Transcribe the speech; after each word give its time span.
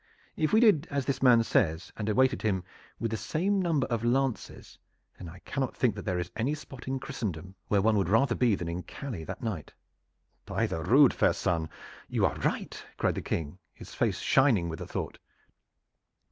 If 0.35 0.51
we 0.51 0.59
did 0.61 0.87
as 0.89 1.05
this 1.05 1.21
man 1.21 1.43
says 1.43 1.93
and 1.95 2.09
awaited 2.09 2.41
him 2.41 2.63
with 2.99 3.11
the 3.11 3.17
same 3.17 3.61
number 3.61 3.85
of 3.85 4.03
lances, 4.03 4.79
then 5.19 5.29
I 5.29 5.37
cannot 5.45 5.77
think 5.77 5.93
that 5.93 6.05
there 6.05 6.17
is 6.17 6.31
any 6.35 6.55
spot 6.55 6.87
in 6.87 6.99
Christendom 6.99 7.53
where 7.67 7.83
one 7.83 7.95
would 7.97 8.09
rather 8.09 8.33
be 8.33 8.55
than 8.55 8.67
in 8.67 8.81
Calais 8.81 9.25
that 9.25 9.43
night." 9.43 9.73
"By 10.43 10.65
the 10.65 10.81
rood, 10.81 11.13
fair 11.13 11.33
son, 11.33 11.69
you 12.09 12.25
are 12.25 12.33
right!" 12.39 12.83
cried 12.97 13.13
the 13.13 13.21
King, 13.21 13.59
his 13.75 13.93
face 13.93 14.17
shining 14.17 14.69
with 14.69 14.79
the 14.79 14.87
thought. 14.87 15.19